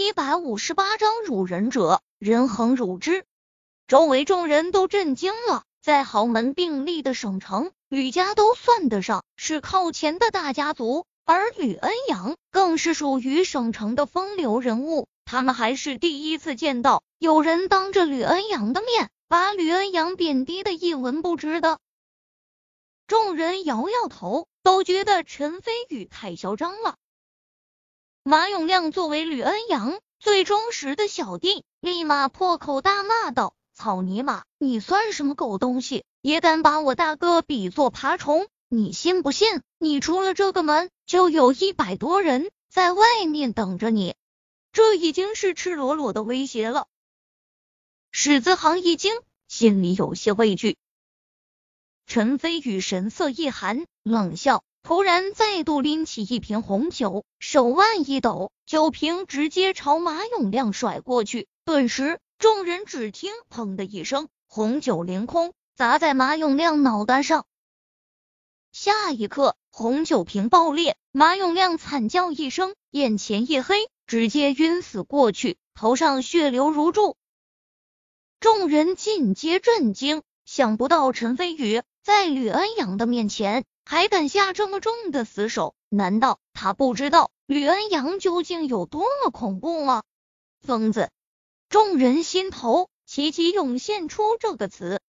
[0.00, 3.26] 一百五十八章辱人者，人恒辱之。
[3.86, 15.06] 周围众人都震惊了，在豪门并立的省城，吕家都算得上是靠前的大家族，而吕恩阳更是属于省城的风流人物。
[15.26, 21.78] 他们还是第一次见到有人当着吕恩阳的面把吕恩阳贬低的一文不值的。
[23.06, 26.96] 众人摇摇头，都觉得陈飞宇太嚣张了。
[28.22, 36.04] 马永亮作为吕恩阳最忠实的小弟，立马破口大骂道：“草泥马，你算什么狗东西？
[36.20, 38.46] 也敢把我大哥比作爬虫？
[38.68, 39.62] 你信不信？
[39.78, 44.14] 你出了这个门，就有一百多人在外面等着你。”
[44.70, 46.88] 这已经是赤裸裸的威胁了。
[48.10, 49.14] 史子航一惊，
[49.48, 50.76] 心里有些畏惧。
[52.06, 54.62] 陈飞宇神色一寒，冷笑。
[54.82, 61.48] 突然，再度拎起一瓶红酒，手腕一抖，酒瓶直接朝马永亮甩过去。
[61.64, 67.44] 顿时，众人只听“砰”的一声，红酒凌空，砸在马永亮脑袋上。
[68.72, 77.16] 下一刻，红酒瓶爆裂，马永亮惨叫一声，眼前一黑，直接晕死过去，头上血流如注。
[78.40, 83.64] 众人尽皆震惊，想不到陈飞宇在吕恩阳的面前。
[83.90, 85.74] 还敢下这么重的死手？
[85.88, 90.04] 难道他不知道吕恩阳究竟有多么恐怖吗？
[90.62, 91.10] 疯子！
[91.68, 95.00] 众人心头齐齐涌现出这个词。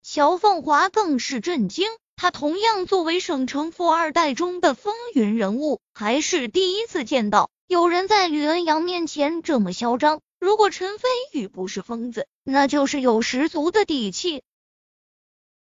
[0.00, 10.20] 乔凤华更是震惊，他同样作为省城富二代中的风云人物，还是第一次见到有人在吕恩阳面前这么嚣张。
[10.38, 14.44] 如果陈飞宇不是疯子，那就是有十足的底气。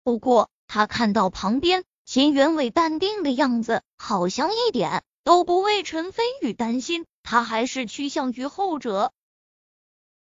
[0.03, 1.85] 不过他看到旁边。
[2.13, 9.13] 秦元伟淡定的样子，好像一点都不为陈飞宇担心，他还是趋向于后者。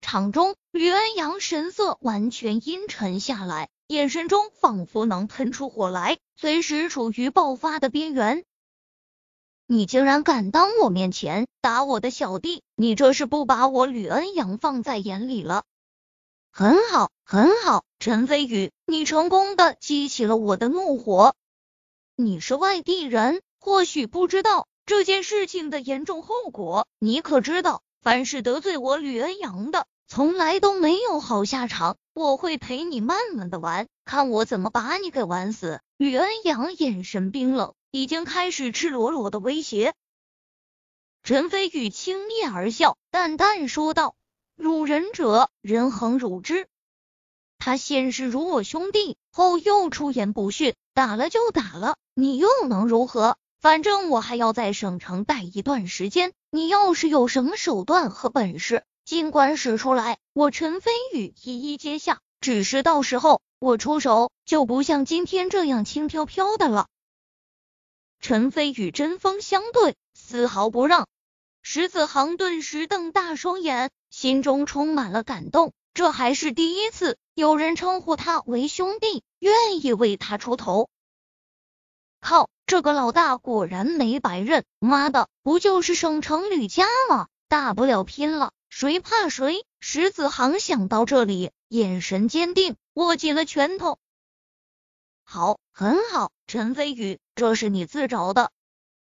[0.03, 8.45] 场中，吕恩阳神色完全阴沉下来，眼神中仿佛能喷出火来，随时处于爆发的边缘。
[9.67, 15.65] 你竟然敢当我面前打我的小弟，你这是不把我吕恩阳放在眼里了？
[16.51, 21.35] 很好，很好，陈飞宇，你成功的激起了我的怒火。
[22.17, 26.87] 你是外地人，或许不知道这件事情的严重后果。
[26.99, 31.97] 你可知道，凡是得罪我吕恩阳的，从来都没有好下场。
[32.13, 35.81] 我会陪你慢慢的玩，看我怎么把你给玩死。
[35.97, 39.95] 吕恩阳眼神冰冷，已经开始赤裸裸的威胁。
[41.23, 44.17] 陈飞宇轻蔑而笑，淡淡说道
[44.55, 46.69] ：“辱人者，人恒辱之。
[47.65, 53.37] 他先是辱我兄弟，后又出言不逊，打了就打了。”你又能如何？
[53.61, 56.33] 反正我还要在省城待一段时间。
[56.51, 62.19] 你要是有什么手段和本事，尽管使出来，我陈飞宇一一接下。
[62.41, 66.89] 只是到时候我出手就不像今天这样轻飘飘的了。
[68.19, 71.07] 陈飞宇针锋相对，丝毫不让。
[71.63, 75.73] 石子航顿时瞪大双眼，心中充满了感动。
[75.95, 80.89] 这还是第一次有人称呼他为兄弟，愿意为他出头。
[82.21, 84.65] 靠，这个老大果然没白认！
[84.79, 87.29] 妈的，不就是省城吕家吗？
[87.49, 89.67] 大不了拼了，谁怕谁？
[89.81, 93.99] 石子航想到这里，眼神坚定，握紧了拳头。
[95.25, 98.51] 好，很好，陈飞宇，这是你自找的。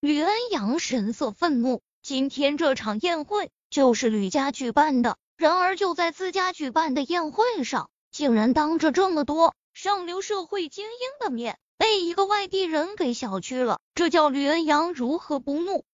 [0.01, 11.61] 吕恩阳神色愤怒，今天这场宴会就是吕家举办的，然而就在自家举办的宴会上，竟然当着这么多上流社会精英的面。
[11.77, 15.85] 被一个外地人给小觑了，这叫吕恩阳如何不怒？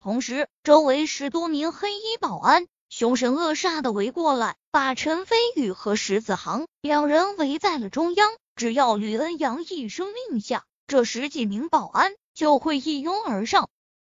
[0.00, 8.30] 同时，周围十多名黑衣保安凶神恶煞的围过来，把陈飞宇和石子航两人围在了中央。
[8.54, 13.68] 只要吕恩阳一声令下，这十几名保安就会一拥而上。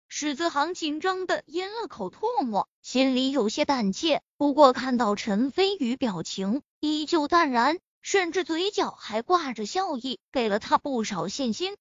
[0.07, 4.21] 石子航紧张的咽了口唾沫，心里有些胆怯。
[4.37, 7.79] 不过看到陈飞宇表情依旧淡然。
[8.01, 11.75] 甚至嘴角还挂着笑意，给了他不少信心。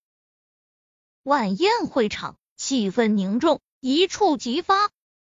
[1.22, 4.90] 晚宴会场气氛凝重，一触即发，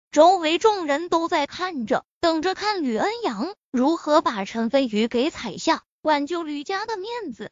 [0.10, 7.52] 周围众人都在看着，等着看吕恩阳如何把陈飞宇给踩下，挽救吕家的面子。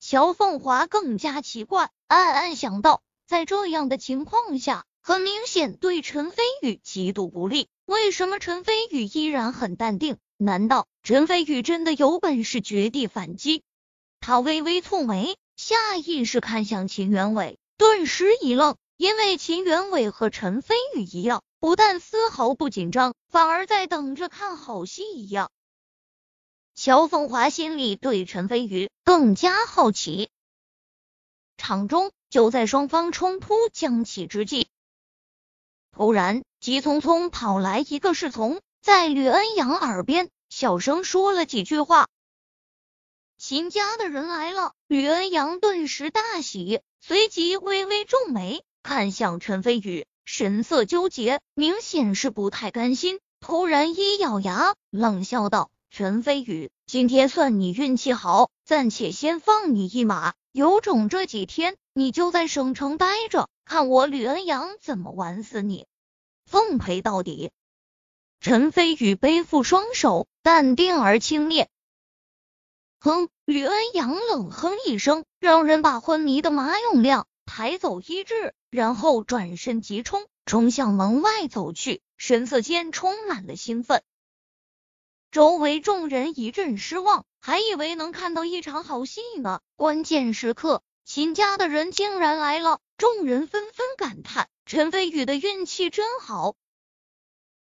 [0.00, 10.18] 乔凤华更加奇怪，暗暗想到，在这样的情况下，很明显对陈飞宇极度不利，为什么陈飞宇依然很淡定？
[10.36, 13.62] 难道陈飞宇真的有本事绝地反击？
[14.20, 18.76] 他微微蹙眉，下意识看向秦元伟，顿时一愣。
[18.98, 25.50] 因为秦元伟和陈飞宇一样，不但丝毫不紧张，反而在等着看好戏一样。
[26.74, 30.28] 乔凤华心里对陈飞宇更加好奇。
[31.56, 34.68] 场中就在双方冲突将起之际，
[35.98, 42.06] 突然急匆匆跑来一个侍从，在吕恩阳耳边小声说了几句话。
[43.36, 48.62] 秦家的人来了，吕恩阳顿时大喜，随即微微皱眉。
[48.84, 53.18] 看向陈飞宇，神色纠结，明显是不太甘心。
[53.40, 60.34] 突然一咬牙，冷笑道：“陈飞宇，今天算你运气好，暂且先放你一马。
[60.52, 65.86] 有种这几天你就在省城待着，看我吕恩阳怎么玩死你，
[66.46, 67.50] 奉陪到底。”
[68.40, 71.66] 陈飞宇背负双手，淡定而轻蔑。
[72.98, 78.54] 哼，吕恩阳冷哼一声，让人把昏迷的马永亮抬走医治。
[78.70, 84.02] 然后转身急冲，冲向门外走去，神色间充满了兴奋。
[85.30, 89.60] 周围众人一阵失望，还以为能看到一场好戏呢。
[89.76, 96.56] 关键时刻，秦家的人竟然来了，众人纷纷感叹：陈飞宇的运气真好。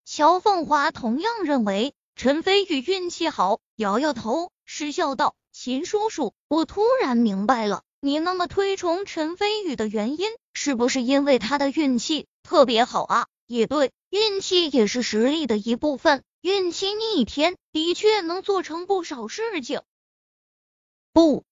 [0.04, 13.26] 乔凤华同样认为陈飞宇运气好，摇摇头，失笑道：“秦叔叔，我突然明白了。”你那么推崇陈飞宇的原因，是不是因为他的运气特别好啊？
[13.48, 19.82] 也对，运气也是实力的一部分，运气逆天的确能做成不少事情。
[21.12, 21.42] 不，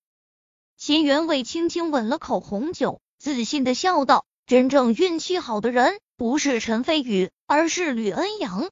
[0.77, 8.71] 秦元伟轻轻吻了口红酒，自信的笑道：“真正运气好的人，不是陈飞宇，而是吕恩阳。”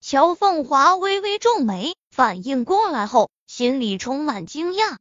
[0.00, 4.96] 乔凤华微微皱眉，反应过来后，心里充满惊讶。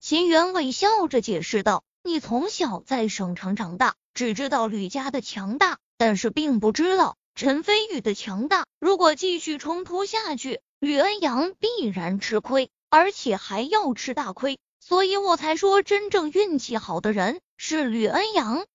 [0.00, 8.64] 秦元伟笑着解释道：“你从小在省城长大，只知道吕家的强大，但是并不知道陈飞宇的强大。
[8.80, 14.58] 如果继续冲突下去，吕恩阳必然吃亏，而且还要吃大亏。
[14.86, 18.66] 所以我才说，真正运气好的人是吕恩阳。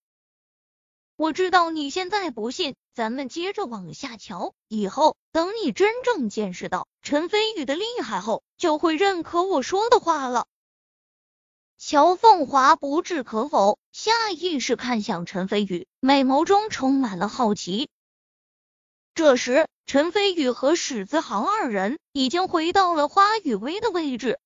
[1.15, 4.55] 我知道你现在不信，咱们接着往下瞧。
[4.67, 10.47] 以后等你真正见识到陈飞宇的厉害后，就会认可我说的话了。”
[11.77, 17.87] 乔凤华不置可否，下意识看向陈飞宇，美眸中充满了好奇。
[19.13, 24.39] 这时，陈飞宇和史子航二人已经回到了花雨薇的位置。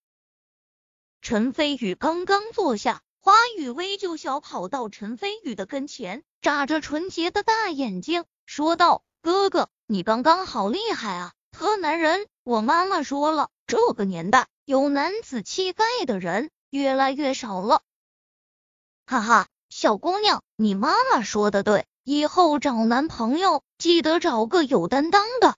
[1.24, 12.28] 陈飞宇刚刚坐下，花雨薇就小跑到陈飞宇的跟前，眨着纯洁的大眼睛，说道：“哥哥，你刚刚好厉害啊，特男人！
[12.44, 17.84] 我妈妈说了，这个年代有男子气概的人。”越来越少了，
[19.06, 25.56] 哈哈，小姑娘，你妈妈说的对，以后找男朋友记得找个有担当的。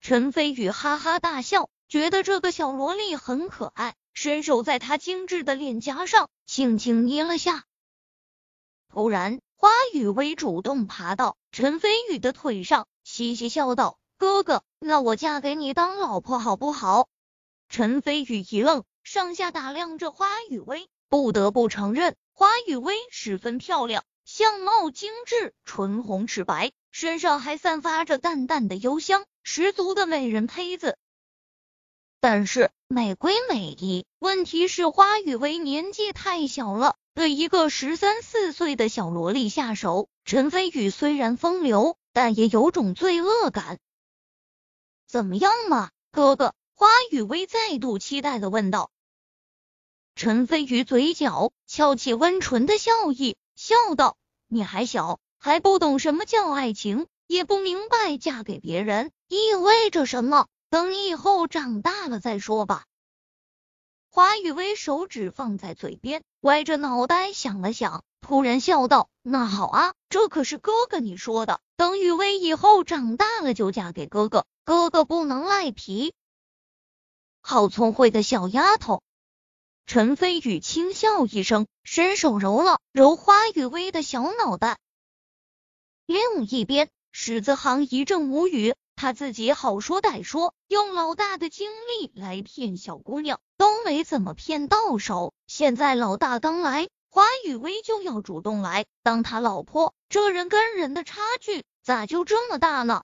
[0.00, 7.64] 陈飞宇哈哈大笑，觉得这个小萝莉很可爱，伸手在她精致的脸颊上轻轻捏了下。
[8.88, 17.08] 突然，花雨薇主动爬到陈飞宇的腿上，嘻嘻笑道：“哥哥，那我嫁给你当老婆好不好？”
[17.68, 18.84] 陈飞宇一愣。
[19.04, 30.96] 上下打量着花雨薇，不得不承认，花雨薇十分漂亮，相貌精致，唇红齿白，身上还散发着淡淡的幽香，十足的美人胚子。
[32.22, 40.08] 但是美归美矣，问题是花雨薇年纪太小了，对一个十三四岁的小萝莉下手。
[40.24, 43.80] 陈飞宇虽然风流，但也有种罪恶感。
[45.08, 46.54] 怎么样嘛，哥哥？
[46.76, 48.92] 花雨薇再度期待的问道。
[50.14, 60.46] 陈飞宇嘴角翘起温纯的笑意，笑道：“你还小，还不懂什么叫爱情，也不明白嫁给别人意味着什么。
[60.72, 62.86] 等你以后长大了再说吧。”
[64.08, 76.14] 花雨薇手指放在嘴边，歪着脑袋想了想，突然笑道：“那好啊，这可是哥哥你说的，等雨薇以后长大了就嫁给哥哥，哥哥不能赖皮。”
[77.42, 79.02] 好聪慧的小丫头。
[79.84, 84.78] 陈飞宇轻笑一声，伸手揉了揉花雨薇的小脑袋。
[86.06, 95.34] 另一边，史子航一阵无语，他自己好说歹说，用老大的精力来骗小姑娘，都没怎么骗到手。
[95.48, 103.02] 现在老大刚来，华雨薇就要主动来当他老婆，这人跟人的差距咋就这么大呢？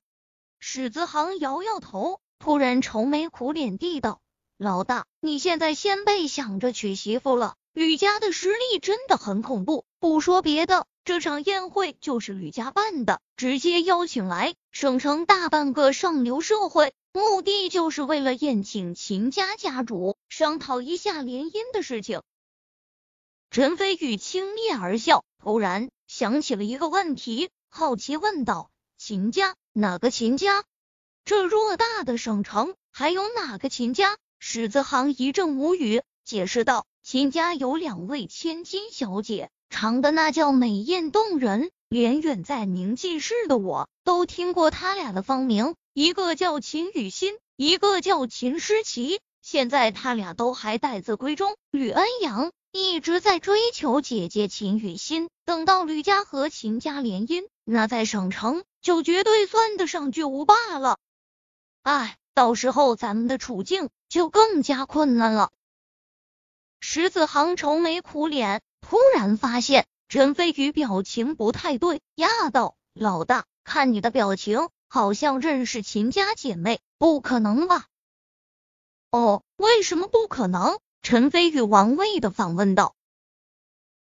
[0.61, 4.21] 史子航摇摇头，突然愁眉苦脸地道。
[4.57, 9.85] 老大，你现在先别想着娶媳妇了，吕家的实力真的很恐怖。
[9.99, 22.23] 不说别的，这场宴会就是吕家办的，直接邀请来省城大半个上流社会，目的就是为了宴请秦家家主，商讨一下联姻的事情。
[23.51, 29.57] 陈飞宇轻蔑而笑，突然想起了一个问题，好奇问道：“秦家？
[29.73, 30.63] 哪个秦家？
[31.25, 49.21] 这偌大的省城，还有哪个秦家？”史子航一阵无语，解释道：“秦家有两位千金小姐，长得那叫美艳动人，连远在明记市的我都听过他俩的芳名，一个叫秦雨欣，一个叫秦诗琪。
[49.43, 51.57] 现在他俩都还待字闺中。
[51.71, 60.99] 吕恩阳一直在追求姐姐秦雨欣，等到吕家和秦家联姻，那在省城就绝对算得上巨无霸了。
[61.83, 65.51] 哎。”到时候咱们的处境就更加困难了。
[66.79, 77.85] 石子航愁眉苦脸，突然发现陈飞宇表情不太对，压道：“老大，看你的表情，好像认识秦家姐妹，不可能吧？”
[79.13, 80.79] 哦，为什么不可能？
[81.03, 82.95] 陈飞宇玩味的反问道。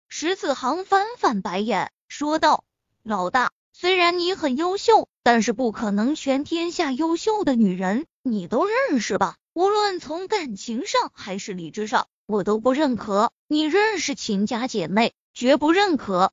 [0.09, 2.65] 石子航翻翻白眼，说道
[3.03, 9.37] ：“老大。”虽然你很优秀，但是不可能全天下优秀的女人你都认识吧？
[9.53, 16.33] 无论从感情上还是理智上，我都不认可你认识秦家姐妹，绝不认可。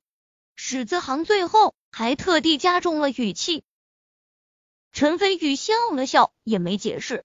[0.56, 3.62] 史子航最后还特地加重了语气。
[4.90, 7.24] 陈飞宇笑了笑，也没解释。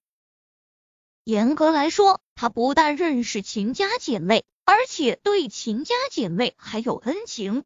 [1.24, 7.64] 严格来说，他不但认识秦家姐妹，而且对秦家姐妹还有恩情。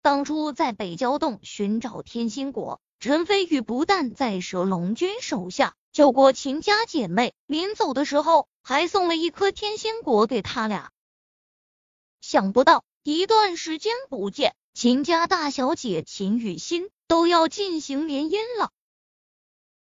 [0.00, 10.92] 当初在北郊洞寻找天心果，陈飞宇不但在蛇龙君手下救过秦家姐妹，临走的时候还送了一颗天心果给他俩。
[12.28, 18.72] 想不到一段时间不见，秦家大小姐秦雨欣都要进行联姻了。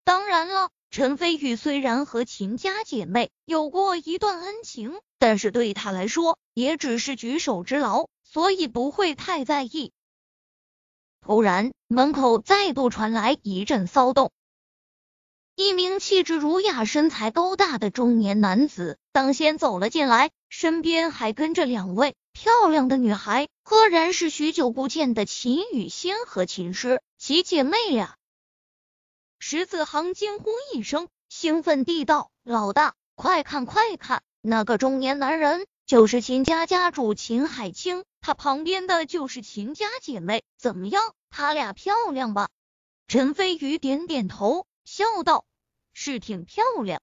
[0.04, 9.92] 当然了，陈飞宇虽然和秦家姐妹有过一段恩情，但是对他来说也只是举手之劳，所以不会太在意。
[11.22, 14.32] 突然，门口再度传来一阵骚动。
[15.60, 28.18] 一名气质儒雅、身材高大的中年男子当先走了进来，身边还跟着两位漂亮的女孩，赫然是许久不见的秦雨仙和秦诗琪姐妹俩。
[29.40, 41.02] 石子航惊呼一声，兴奋地道：“老大，快看快看，那个中年男人就是秦家家主秦海清。”他旁边的就是秦家姐妹，怎么样？
[41.32, 42.50] 她俩漂亮吧？
[43.08, 45.46] 陈飞宇点点头，笑道
[45.92, 47.02] ：“是挺漂亮。”